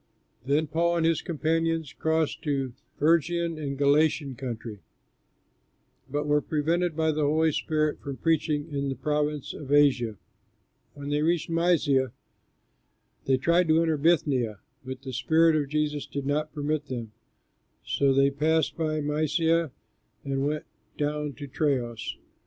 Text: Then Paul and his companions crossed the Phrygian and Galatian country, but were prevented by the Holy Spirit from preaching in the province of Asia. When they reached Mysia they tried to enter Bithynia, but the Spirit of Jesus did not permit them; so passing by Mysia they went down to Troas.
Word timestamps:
Then 0.47 0.65
Paul 0.65 0.97
and 0.97 1.05
his 1.05 1.21
companions 1.21 1.93
crossed 1.93 2.41
the 2.41 2.71
Phrygian 2.97 3.59
and 3.59 3.77
Galatian 3.77 4.33
country, 4.33 4.79
but 6.09 6.25
were 6.25 6.41
prevented 6.41 6.95
by 6.97 7.11
the 7.11 7.21
Holy 7.21 7.51
Spirit 7.51 7.99
from 8.01 8.17
preaching 8.17 8.67
in 8.73 8.89
the 8.89 8.95
province 8.95 9.53
of 9.53 9.71
Asia. 9.71 10.15
When 10.95 11.09
they 11.09 11.21
reached 11.21 11.51
Mysia 11.51 12.13
they 13.25 13.37
tried 13.37 13.67
to 13.67 13.79
enter 13.79 13.95
Bithynia, 13.95 14.57
but 14.83 15.03
the 15.03 15.13
Spirit 15.13 15.55
of 15.55 15.69
Jesus 15.69 16.07
did 16.07 16.25
not 16.25 16.51
permit 16.51 16.87
them; 16.87 17.11
so 17.85 18.15
passing 18.31 18.75
by 18.79 19.01
Mysia 19.01 19.69
they 20.25 20.35
went 20.35 20.65
down 20.97 21.33
to 21.33 21.45
Troas. 21.45 22.17